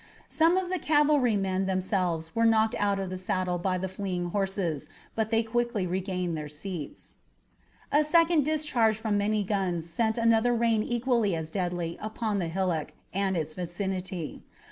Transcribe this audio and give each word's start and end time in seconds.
Some 0.29 0.57
of 0.57 0.71
the 0.71 0.79
cavalrymen 0.79 1.67
themselves 1.67 2.35
were 2.35 2.47
knocked 2.47 2.73
out 2.79 2.97
of 2.97 3.11
the 3.11 3.19
saddle 3.19 3.59
by 3.59 3.77
the 3.77 3.87
fleeing 3.87 4.29
horses, 4.31 4.87
but 5.13 5.29
they 5.29 5.43
quickly 5.43 5.85
regained 5.85 6.35
their 6.35 6.49
seats. 6.49 7.17
A 7.91 8.03
second 8.03 8.43
discharge 8.43 8.97
from 8.97 9.15
many 9.19 9.43
guns 9.43 9.87
sent 9.87 10.17
another 10.17 10.55
rain 10.55 10.81
equally 10.81 11.35
as 11.35 11.51
deadly 11.51 11.99
upon 12.01 12.39
the 12.39 12.47
hillock 12.47 12.93
and 13.13 13.37
its 13.37 13.53
vicinity. 13.53 14.41